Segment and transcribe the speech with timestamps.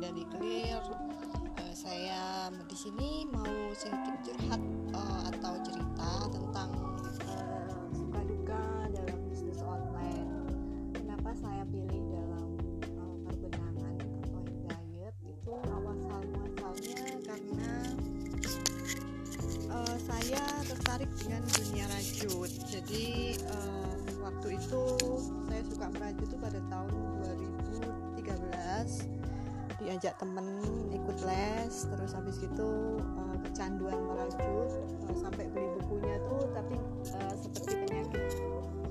[0.00, 0.80] dari di Clear.
[0.80, 4.62] Uh, eh, saya di sini mau sedikit curhat
[4.96, 6.70] uh, atau cerita tentang
[7.28, 8.64] uh, suka duka
[8.96, 10.48] dalam bisnis online.
[10.96, 12.48] Kenapa saya pilih dalam
[12.96, 13.94] uh, perbenangan
[14.24, 17.72] atau diet itu awal muasalnya karena
[19.68, 22.48] uh, saya tertarik dengan dunia rajut.
[22.72, 24.82] Jadi uh, waktu itu
[25.44, 26.88] saya suka merajut itu pada tahun
[28.16, 29.19] 2013
[29.90, 30.46] diajak temen
[30.94, 32.68] ikut les terus habis itu
[33.02, 34.70] uh, kecanduan merajut
[35.02, 36.78] uh, sampai beli bukunya tuh tapi
[37.18, 38.22] uh, seperti penyakit.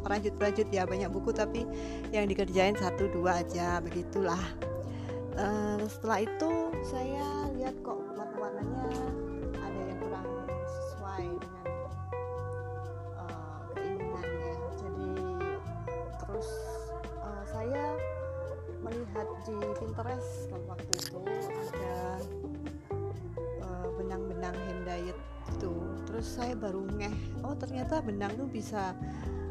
[0.04, 1.64] Perajut-perajut ya banyak buku tapi
[2.12, 4.44] yang dikerjain satu dua aja begitulah.
[5.40, 6.52] Uh, setelah itu
[6.84, 8.84] saya lihat kok warna-warnanya
[9.56, 10.28] ada yang kurang
[10.68, 11.59] sesuai dengan
[19.10, 21.18] melihat di Pinterest waktu itu
[21.74, 21.98] ada
[23.98, 24.90] benang-benang uh, hand
[25.50, 25.74] itu
[26.06, 28.94] terus saya baru ngeh oh ternyata benang tuh bisa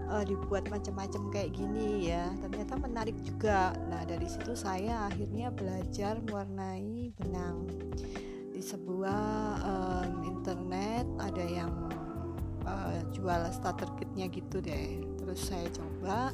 [0.09, 2.33] uh, dibuat macam-macam kayak gini ya.
[2.41, 3.77] Ternyata menarik juga.
[3.93, 7.69] Nah dari situ saya akhirnya belajar mewarnai benang.
[8.55, 9.23] Di sebuah
[9.63, 11.73] um, internet ada yang
[12.65, 15.05] uh, jual starter kitnya gitu deh.
[15.21, 16.33] Terus saya coba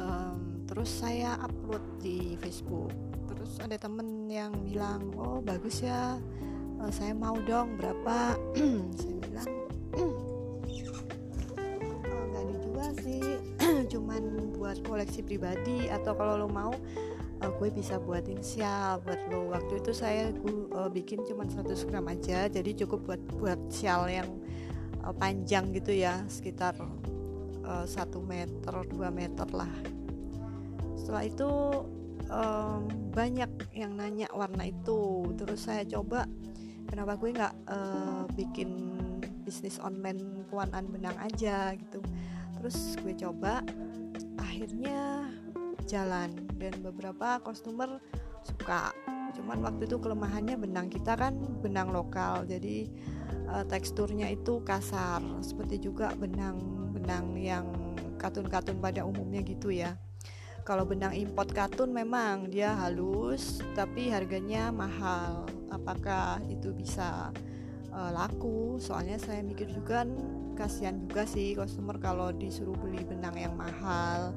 [0.00, 2.94] um, terus saya upload di Facebook.
[3.26, 6.16] Terus ada temen yang bilang oh bagus ya.
[6.80, 8.38] Uh, saya mau dong berapa?
[9.00, 9.50] Saya bilang
[13.92, 16.72] cuman buat koleksi pribadi atau kalau lo mau
[17.40, 19.52] uh, gue bisa buatin sial buat lo.
[19.52, 24.08] Waktu itu saya gue, uh, bikin cuman 100 gram aja jadi cukup buat buat sial
[24.08, 24.28] yang
[25.04, 26.76] uh, panjang gitu ya sekitar
[27.64, 29.99] uh, 1 meter 2 meter lah
[31.00, 31.50] setelah itu
[32.28, 32.84] um,
[33.16, 35.24] banyak yang nanya warna itu.
[35.40, 36.28] Terus saya coba
[36.92, 39.00] kenapa gue nggak uh, bikin
[39.48, 41.72] bisnis online pewarnaan benang aja?
[41.72, 42.04] Gitu.
[42.60, 43.64] Terus gue coba
[44.36, 45.24] akhirnya
[45.88, 46.36] jalan.
[46.60, 47.96] Dan beberapa customer
[48.44, 48.92] suka.
[49.32, 51.32] Cuman waktu itu kelemahannya benang kita kan
[51.64, 52.44] benang lokal.
[52.44, 52.92] Jadi
[53.48, 55.24] uh, teksturnya itu kasar.
[55.40, 57.64] Seperti juga benang-benang yang
[58.20, 59.96] katun-katun pada umumnya gitu ya
[60.64, 65.48] kalau benang import katun memang dia halus tapi harganya mahal.
[65.70, 67.32] Apakah itu bisa
[67.94, 68.76] uh, laku?
[68.82, 70.04] Soalnya saya mikir juga
[70.58, 74.36] kasihan juga sih customer kalau disuruh beli benang yang mahal.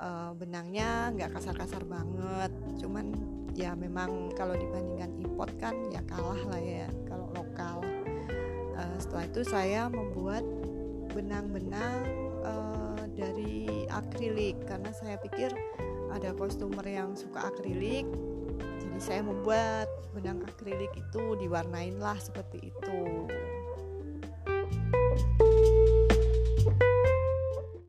[0.00, 2.52] Uh, benangnya nggak kasar-kasar banget.
[2.80, 3.12] Cuman
[3.52, 7.84] ya memang kalau dibandingkan import kan ya kalah lah ya kalau lokal.
[8.72, 10.40] Uh, setelah itu saya membuat
[11.12, 12.06] benang-benang
[12.46, 12.79] uh,
[13.20, 15.52] dari akrilik karena saya pikir
[16.10, 18.08] ada customer yang suka akrilik
[18.80, 19.86] jadi saya membuat
[20.16, 23.28] benang akrilik itu diwarnain lah seperti itu